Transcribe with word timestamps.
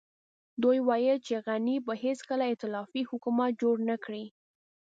دوی 0.63 0.77
ويل 0.87 1.17
چې 1.27 1.35
غني 1.47 1.77
به 1.85 1.93
هېڅکله 2.03 2.43
ائتلافي 2.47 3.01
حکومت 3.09 3.51
جوړ 3.61 3.75
نه 3.89 3.95
کړي. 4.03 4.25